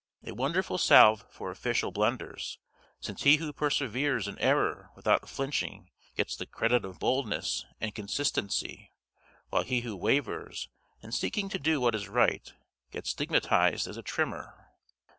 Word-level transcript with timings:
A 0.25 0.31
wonderful 0.31 0.79
salve 0.79 1.25
for 1.29 1.51
official 1.51 1.91
blunders; 1.91 2.57
since 2.99 3.21
he 3.21 3.35
who 3.35 3.53
perseveres 3.53 4.27
in 4.27 4.35
error 4.39 4.89
without 4.95 5.29
flinching 5.29 5.91
gets 6.17 6.35
the 6.35 6.47
credit 6.47 6.83
of 6.83 6.97
boldness 6.97 7.67
and 7.79 7.93
consistency, 7.93 8.91
while 9.49 9.61
he 9.61 9.81
who 9.81 9.95
wavers, 9.95 10.69
in 11.03 11.11
seeking 11.11 11.49
to 11.49 11.59
do 11.59 11.79
what 11.79 11.93
is 11.93 12.09
right, 12.09 12.51
gets 12.89 13.11
stigmatised 13.11 13.87
as 13.87 13.95
a 13.95 14.01
trimmer. 14.01 14.65